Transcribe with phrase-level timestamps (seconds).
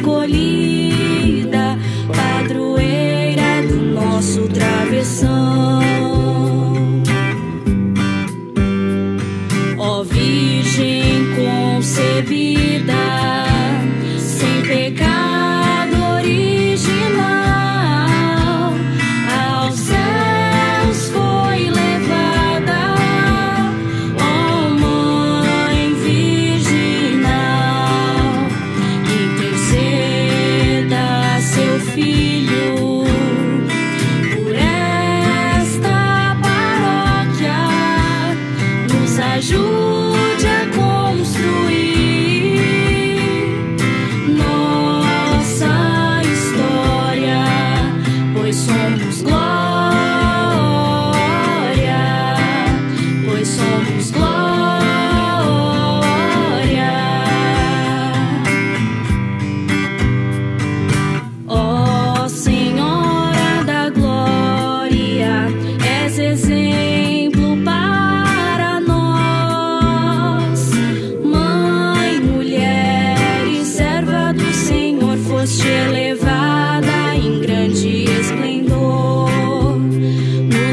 [0.00, 5.80] escolhida, padroeira do nosso travessão.
[9.78, 12.69] Ó Virgem concebida.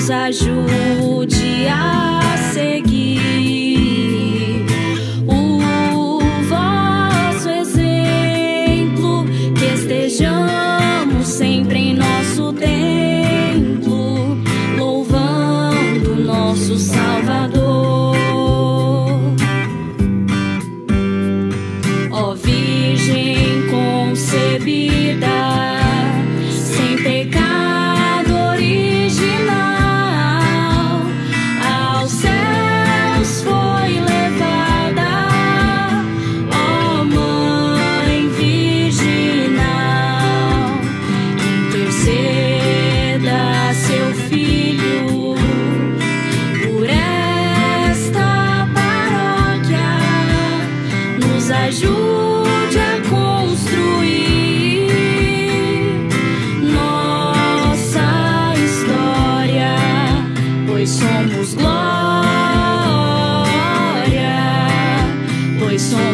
[0.07, 2.21] nos ajude a
[2.53, 3.36] seguir.